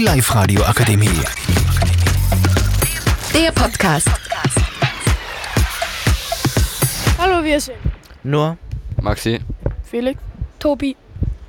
[0.00, 1.20] Die Live-Radio Akademie.
[3.34, 4.08] Der Podcast.
[7.18, 7.76] Hallo, wir sind
[8.22, 8.56] Nur
[8.98, 9.40] Maxi.
[9.84, 10.18] Felix.
[10.58, 10.96] Tobi.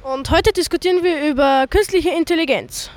[0.04, 2.92] Und heute diskutieren wir über künstliche Intelligenz.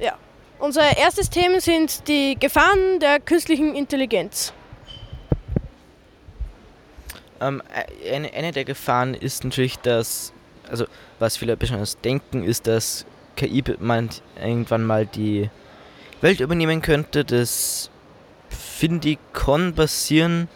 [0.00, 0.18] Ja.
[0.58, 4.52] Unser erstes Thema sind die Gefahren der künstlichen Intelligenz.
[7.40, 7.62] ähm,
[8.12, 10.32] eine, eine der Gefahren ist natürlich, dass,
[10.68, 10.86] also
[11.20, 13.06] was viele besonders denken, ist, dass
[13.46, 15.48] KI man irgendwann mal die
[16.20, 17.24] Welt übernehmen könnte.
[17.24, 17.90] Das
[18.48, 20.48] finde ich kann passieren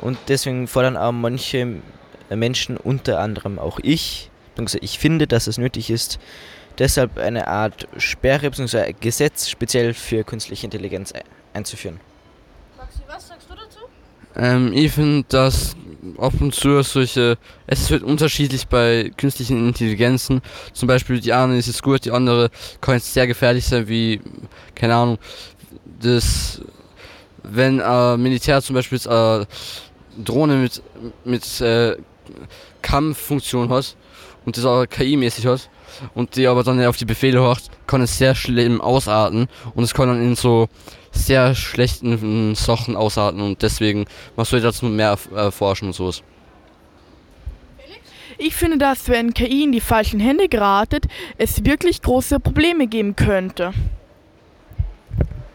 [0.00, 1.76] und deswegen fordern auch manche
[2.30, 6.18] Menschen, unter anderem auch ich, beziehungsweise ich finde, dass es nötig ist,
[6.78, 8.80] deshalb eine Art Sperre bzw.
[8.82, 11.22] ein Gesetz speziell für künstliche Intelligenz ein-
[11.54, 11.98] einzuführen.
[12.76, 13.78] Maxi, was sagst du dazu?
[14.36, 15.74] Ähm, ich finde, dass
[16.18, 20.40] ab und zu solche, es wird unterschiedlich bei künstlichen Intelligenzen.
[20.72, 24.20] Zum Beispiel die eine ist gut, die andere kann sehr gefährlich sein, wie,
[24.74, 25.18] keine Ahnung,
[26.00, 26.60] das,
[27.42, 29.46] wenn äh, Militär zum Beispiel äh,
[30.22, 30.82] Drohne mit,
[31.24, 31.96] mit äh,
[32.82, 33.96] Kampffunktion hat
[34.44, 35.68] und das auch KI-mäßig hat
[36.14, 39.94] und die aber dann auf die Befehle hört, kann es sehr schlimm ausarten und es
[39.94, 40.68] kann dann in so
[41.12, 46.22] sehr schlechten Sachen ausarten und deswegen man sollte dazu mehr äh, forschen und sowas.
[48.40, 51.06] Ich finde, dass wenn KI in die falschen Hände geratet,
[51.38, 53.72] es wirklich große Probleme geben könnte.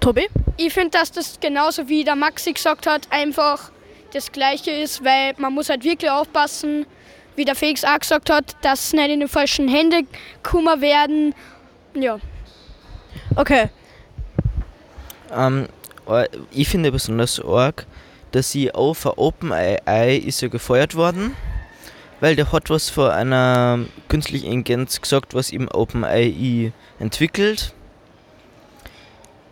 [0.02, 0.28] Tobi?
[0.58, 3.72] Ich finde, dass das genauso wie der Maxi gesagt hat, einfach
[4.12, 6.86] das Gleiche ist, weil man muss halt wirklich aufpassen,
[7.36, 10.02] wie der Felix auch gesagt hat, dass es nicht in die falschen Hände
[10.42, 11.34] kommen werden.
[11.94, 12.20] Ja.
[13.36, 13.70] Okay.
[15.32, 15.68] Ähm,
[16.08, 17.86] äh, ich finde besonders arg,
[18.32, 21.36] dass sie auf der OpenAI ist ja gefeuert worden,
[22.20, 27.74] weil der hat was von einer künstlichen Intelligenz gesagt, was eben OpenAI entwickelt.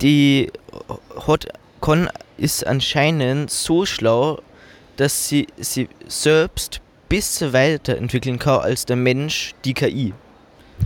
[0.02, 0.52] Die
[1.28, 1.48] hat,
[1.80, 4.40] kann, ist anscheinend so schlau,
[4.98, 10.14] dass sie sie selbst besser weiterentwickeln kann als der Mensch die KI.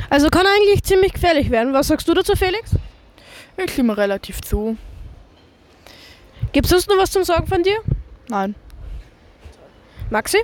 [0.10, 1.72] Also kann eigentlich ziemlich gefährlich werden.
[1.72, 2.72] Was sagst du dazu, Felix?
[3.64, 4.76] Ich stimme relativ zu.
[6.52, 7.78] Gibt es sonst noch was zum Sagen von dir?
[8.28, 8.56] Nein.
[10.10, 10.40] Maxi?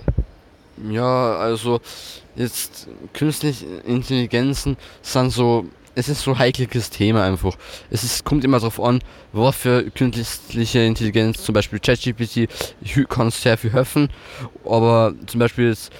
[0.88, 1.81] Ja, also
[2.36, 5.66] jetzt künstliche Intelligenzen sind so,
[5.96, 7.56] es ist so ein heikles Thema einfach.
[7.90, 9.00] Es ist, kommt immer darauf an,
[9.34, 12.47] was für künstliche Intelligenz, zum Beispiel ChatGPT,
[12.85, 14.09] hü- kann sehr viel helfen,
[14.66, 15.91] aber zum Beispiel jetzt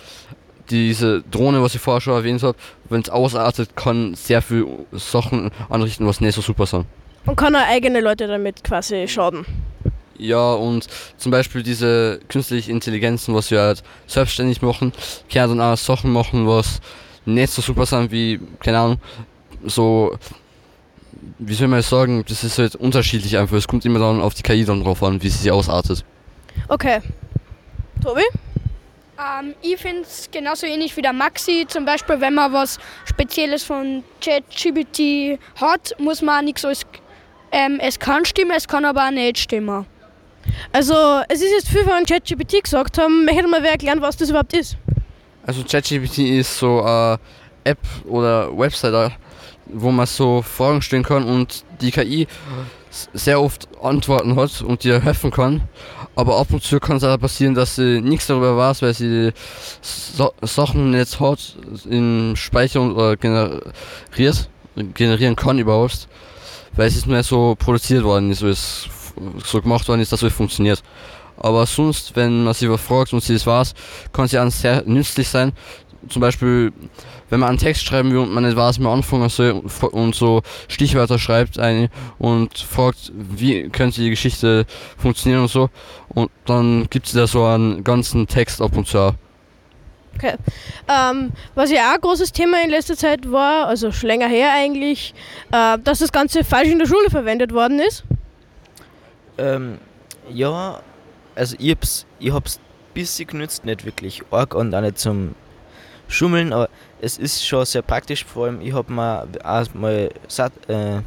[0.70, 2.58] diese Drohne, was ich vorher schon erwähnt habe,
[2.90, 6.86] wenn es ausartet, kann sehr viel Sachen anrichten, was nicht so super sind.
[7.26, 9.46] Und kann er eigene Leute damit quasi schaden.
[10.18, 10.88] Ja, und
[11.18, 14.94] zum Beispiel diese künstliche Intelligenzen, was wir halt selbstständig machen,
[15.32, 16.80] können dann auch Sachen machen, was
[17.26, 18.98] nicht so super sind wie, keine Ahnung,
[19.66, 20.18] so,
[21.40, 23.58] wie soll man sagen, das ist halt unterschiedlich einfach.
[23.58, 26.04] Es kommt immer dann auf die KI dann drauf an, wie sie sich ausartet.
[26.68, 27.02] Okay.
[28.04, 28.22] Tobi?
[29.20, 31.66] Ähm, ich finde es genauso ähnlich wie der Maxi.
[31.68, 36.82] Zum Beispiel, wenn man was Spezielles von ChatGPT hat, muss man auch nichts alles.
[37.52, 39.86] Ähm, es kann stimmen, es kann aber auch nicht stimmen.
[40.72, 43.26] Also, es ist jetzt viel von ChatGPT gesagt haben.
[43.26, 44.78] Möchte mal wer erklären, was das überhaupt ist?
[45.46, 47.20] Also ChatGPT ist so eine
[47.64, 49.12] App oder Website,
[49.66, 52.28] wo man so Fragen stellen kann und die KI
[53.14, 55.62] sehr oft Antworten hat und dir helfen kann.
[56.16, 59.32] Aber ab und zu kann es auch passieren, dass sie nichts darüber weiß, weil sie
[59.82, 61.56] so Sachen nicht hat
[61.90, 64.50] im Speicher oder generiert,
[64.94, 66.08] generieren kann überhaupt.
[66.74, 68.88] Weil es ist mehr so produziert worden ist, so, es
[69.46, 70.84] so gemacht worden ist, dass es funktioniert.
[71.38, 73.74] Aber sonst, wenn man sie was fragt und sie es weiß,
[74.14, 75.54] kann sie an sehr nützlich sein.
[76.10, 76.74] Zum Beispiel,
[77.30, 80.16] wenn man einen Text schreiben will und man nicht weiß, wie man anfangen soll und
[80.16, 84.66] so Stichwörter schreibt ein und fragt, wie könnte die Geschichte
[84.98, 85.70] funktionieren und so.
[86.10, 88.98] Und dann gibt es da so einen ganzen Text ab und zu.
[89.00, 89.14] auch.
[90.16, 90.36] Okay.
[90.88, 94.52] Ähm, was ja auch ein großes Thema in letzter Zeit war, also schon länger her
[94.54, 95.14] eigentlich,
[95.52, 98.04] äh, dass das Ganze falsch in der Schule verwendet worden ist.
[99.38, 99.78] Ähm,
[100.30, 100.82] ja,
[101.36, 102.60] also ich hab's, ich hab's
[102.94, 105.34] bisschen genützt, nicht wirklich arg und auch nicht zum
[106.12, 106.70] Schummeln, aber
[107.02, 111.02] es ist schon sehr praktisch, vor allem ich hab mal auch mal Sat äh,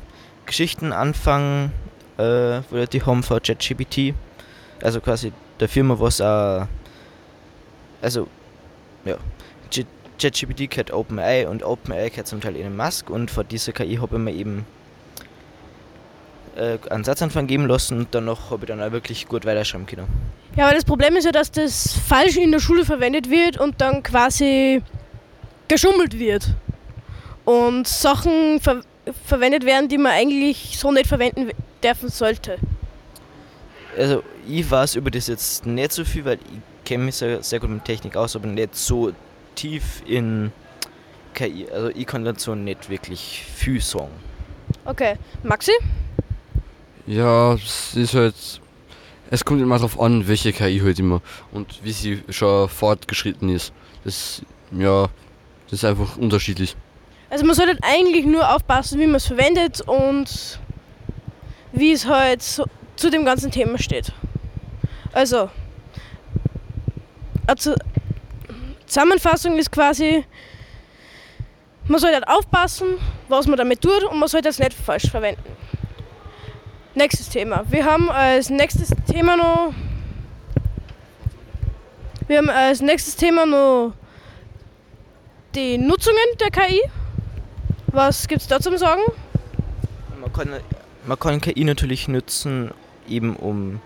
[0.47, 1.73] Geschichten anfangen,
[2.19, 4.15] äh, wo die haben von ChatGPT,
[4.83, 6.67] also quasi der Firma, was auch,
[8.03, 8.27] also,
[9.05, 9.17] ja,
[9.73, 9.87] Ch-
[10.21, 14.17] ChatGPT gehört OpenAI und OpenAI gehört zum Teil Elon Musk und von dieser KI habe
[14.17, 14.67] ich mir eben
[16.57, 20.07] äh, einen Satzanfang geben lassen und danach habe ich dann auch wirklich gut weiterschreiben können.
[20.57, 23.81] Ja, aber das Problem ist ja, dass das falsch in der Schule verwendet wird und
[23.81, 24.83] dann quasi
[25.69, 26.49] geschummelt wird.
[27.45, 28.83] Und Sachen ver
[29.27, 31.51] verwendet werden, die man eigentlich so nicht verwenden
[31.83, 32.57] dürfen sollte.
[33.99, 37.61] Also ich weiß über das jetzt nicht so viel, weil ich kenne mich sehr, sehr
[37.61, 39.13] gut mit Technik aus, aber nicht so
[39.55, 40.53] tief in
[41.35, 41.67] KI.
[41.71, 44.11] Also ich kann dazu nicht wirklich viel sagen.
[44.85, 45.73] Okay, Maxi?
[47.07, 48.35] Ja, es ist halt.
[49.31, 51.21] Es kommt immer darauf an, welche KI halt immer
[51.51, 53.73] und wie sie schon fortgeschritten ist.
[54.05, 55.09] Das, ja,
[55.71, 56.77] das ist einfach unterschiedlich.
[57.31, 60.61] Also man sollte eigentlich nur aufpassen, wie man es verwendet und
[61.73, 62.65] wie es halt so
[62.97, 64.13] zu dem ganzen Thema steht.
[65.13, 65.51] Also,
[67.47, 67.75] also
[68.87, 70.25] Zusammenfassung ist quasi,
[71.89, 75.43] man sollte halt aufpassen, was man damit tut und man sollte es nicht falsch verwenden.
[76.95, 77.65] Nächstes Thema.
[77.69, 79.75] Wir haben als nächstes Thema noch.
[82.29, 83.93] Wir haben als nächstes Thema noch
[85.55, 86.83] die Nutzungen der KI.
[87.89, 89.03] Was gibt es da zum Sagen?
[90.21, 90.51] Man kann,
[91.07, 92.73] man kann KI natürlich nutzen,
[93.09, 93.81] eben um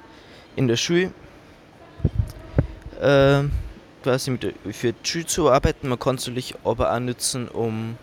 [0.57, 1.13] in der Schule
[3.01, 3.43] äh,
[4.03, 5.89] quasi mit für die Schule zu arbeiten.
[5.89, 7.99] Man kann es natürlich aber auch nutzen, um.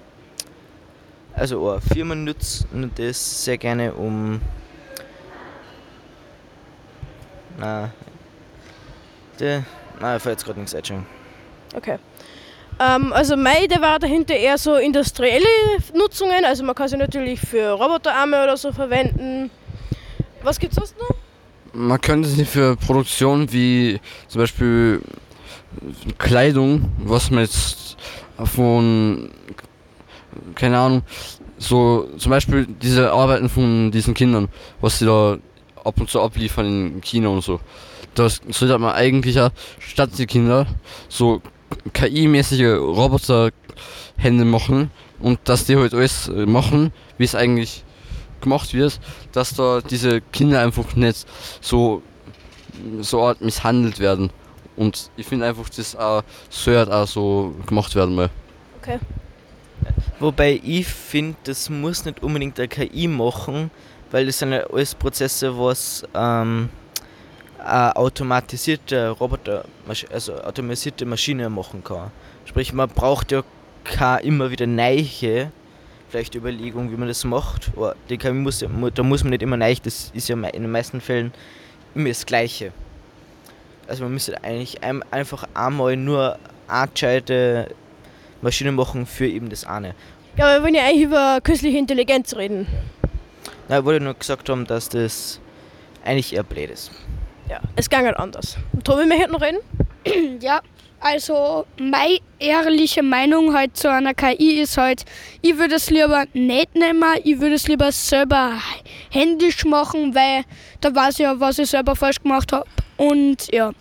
[1.33, 4.41] Also, auch Firmen nutzen das sehr gerne, um.
[7.57, 7.91] Na.
[9.39, 9.65] Der,
[9.99, 11.05] na, ich fällt jetzt gerade nichts ein.
[11.75, 11.99] Okay.
[12.79, 15.45] Ähm, also meine war dahinter eher so industrielle
[15.93, 16.43] Nutzungen.
[16.45, 19.49] Also man kann sie natürlich für Roboterarme oder so verwenden.
[20.43, 21.15] Was gibt's sonst noch?
[21.73, 25.01] Man könnte sie für Produktion wie zum Beispiel
[26.17, 27.97] Kleidung, was man jetzt
[28.43, 29.31] von,
[30.55, 31.03] keine Ahnung,
[31.57, 34.49] so zum Beispiel diese Arbeiten von diesen Kindern,
[34.81, 35.37] was sie da
[35.83, 37.59] ab und zu abliefern in China und so.
[38.13, 39.49] Das sollte man eigentlich ja
[39.79, 40.67] statt die Kinder
[41.09, 41.41] so
[41.93, 47.83] KI-mäßige Roboterhände machen und dass die halt alles äh, machen, wie es eigentlich
[48.41, 48.99] gemacht wird,
[49.31, 51.25] dass da diese Kinder einfach nicht
[51.61, 52.01] so
[53.01, 54.31] so Art misshandelt werden.
[54.75, 58.29] Und ich finde einfach, das auch, auch so gemacht werden mal.
[58.81, 58.99] Okay.
[60.19, 63.71] Wobei ich finde, das muss nicht unbedingt der KI machen,
[64.11, 66.69] weil das sind ja alles Prozesse, was ähm,
[67.65, 69.65] automatisierte Roboter,
[70.11, 72.11] also automatisierte Maschine machen kann.
[72.45, 73.43] Sprich, man braucht ja
[73.83, 75.51] keine immer wieder neue
[76.09, 77.71] vielleicht Überlegung, wie man das macht.
[77.75, 80.71] Aber die KI muss, da muss man nicht immer neu, das ist ja in den
[80.71, 81.33] meisten Fällen
[81.93, 82.71] immer das Gleiche.
[83.87, 86.37] Also man müsste eigentlich ein, einfach einmal nur
[86.67, 87.67] eine gescheite
[88.41, 89.93] Maschine machen für eben das eine.
[90.37, 92.67] Ja, aber wir wollen ja eigentlich über künstliche Intelligenz reden.
[93.67, 95.39] Na, ich wollte nur gesagt haben, dass das
[96.03, 96.91] eigentlich eher blöd ist.
[97.49, 98.57] Ja, es ging halt anders.
[98.83, 99.59] Tobi, möchte noch reden?
[100.41, 100.61] Ja,
[100.99, 105.03] also meine ehrliche Meinung halt zu einer KI ist halt,
[105.41, 108.53] ich würde es lieber nicht nehmen, ich würde es lieber selber
[109.11, 110.43] händisch machen, weil
[110.81, 112.65] da weiß ich ja, was ich selber falsch gemacht habe.
[112.97, 113.71] Und ja,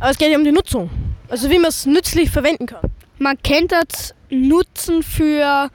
[0.00, 0.90] Aber es geht ja um die Nutzung.
[1.28, 2.90] Also wie man es nützlich verwenden kann.
[3.18, 5.68] man kennt das Nutzen für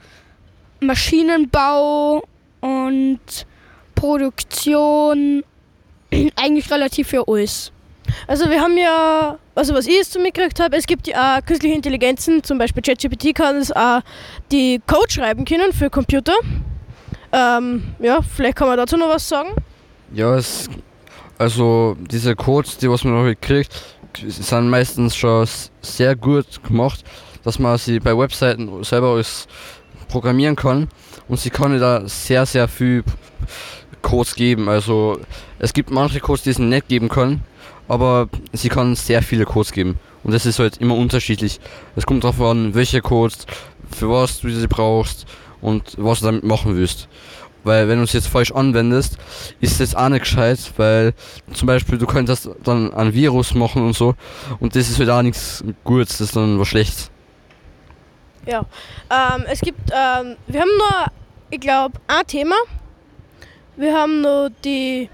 [0.80, 2.22] Maschinenbau
[2.60, 3.20] und
[3.94, 5.42] Produktion
[6.36, 7.72] eigentlich relativ für alles.
[8.26, 11.44] Also wir haben ja, also was ich jetzt so mitgekriegt habe, es gibt ja auch
[11.44, 14.00] künstliche Intelligenzen, zum Beispiel ChatGPT kann es auch
[14.50, 16.34] die Code schreiben können für Computer.
[17.32, 19.50] Ähm, ja, vielleicht kann man dazu noch was sagen.
[20.14, 20.70] Ja, es,
[21.36, 23.72] also diese Codes, die was man noch kriegt,
[24.26, 25.46] sind meistens schon
[25.82, 27.04] sehr gut gemacht,
[27.44, 29.46] dass man sie bei Webseiten selber alles
[30.08, 30.88] programmieren kann
[31.28, 33.04] und sie kann da sehr, sehr viel
[34.02, 34.68] Codes geben.
[34.68, 35.18] Also
[35.58, 37.42] es gibt manche Codes, die sie nicht geben kann,
[37.88, 39.98] aber sie kann sehr viele Codes geben.
[40.24, 41.60] Und das ist halt immer unterschiedlich.
[41.96, 43.46] Es kommt darauf an, welche Codes,
[43.90, 45.26] für was du sie brauchst
[45.60, 47.08] und was du damit machen willst.
[47.64, 49.18] Weil wenn du es jetzt falsch anwendest,
[49.60, 51.12] ist das auch nicht gescheit, weil
[51.52, 54.14] zum Beispiel du könntest dann ein Virus machen und so
[54.60, 57.10] und das ist halt auch nichts Gutes, das ist dann was Schlechtes.
[58.46, 58.64] Ja.
[59.10, 61.12] Ähm, es gibt, ähm, wir haben nur,
[61.50, 62.54] ich glaube, ein Thema.
[63.78, 65.08] Wir haben nur die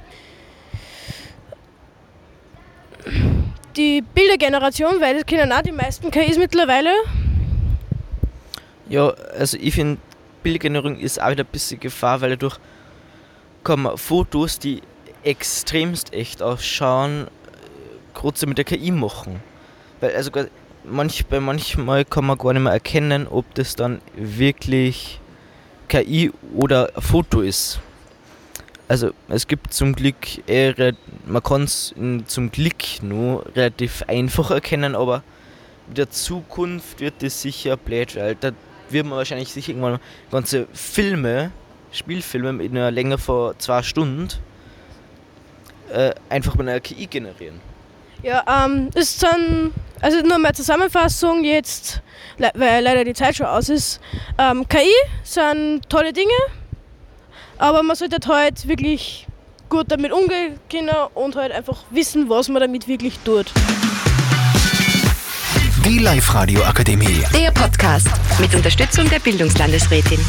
[3.77, 6.91] die Bildergeneration, weil das kennen auch die meisten KIs mittlerweile.
[8.89, 10.01] Ja, also ich finde,
[10.43, 12.57] Bildgenerierung ist auch wieder ein bisschen Gefahr, weil dadurch
[13.65, 14.81] kann man Fotos, die
[15.25, 17.27] extremst echt ausschauen,
[18.15, 19.43] kurz mit der KI machen.
[20.01, 20.31] Weil also
[20.85, 25.21] manch, bei manchmal kann man gar nicht mehr erkennen, ob das dann wirklich
[25.89, 27.81] KI oder Foto ist.
[28.87, 30.93] Also es gibt zum Glück eher,
[31.27, 31.95] man kann es
[32.27, 35.23] zum Glück nur relativ einfach erkennen, aber
[35.89, 38.51] in der Zukunft wird das sicher blöd, weil da
[38.91, 39.99] wird man wahrscheinlich sich irgendwann
[40.31, 41.51] ganze Filme
[41.93, 44.29] Spielfilme in einer Länge von zwei Stunden
[45.93, 47.61] äh, einfach mit einer KI generieren.
[48.23, 52.01] Ja, ähm, ist dann, also nur mal Zusammenfassung jetzt,
[52.39, 54.01] weil leider die Zeit schon aus ist.
[54.39, 54.91] Ähm, KI
[55.23, 56.33] sind tolle Dinge,
[57.59, 59.27] aber man sollte halt wirklich
[59.69, 63.53] gut damit umgehen können und halt einfach wissen, was man damit wirklich tut.
[65.85, 67.23] Die Live-Radio Akademie.
[67.35, 68.09] Der Podcast
[68.39, 70.21] mit Unterstützung der Bildungslandesrätin.